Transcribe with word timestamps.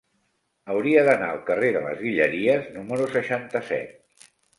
Hauria 0.75 1.01
d'anar 1.09 1.27
al 1.33 1.43
carrer 1.49 1.69
de 1.75 1.83
les 1.83 2.01
Guilleries 2.05 2.65
número 2.79 3.07
seixanta-set. 3.13 4.27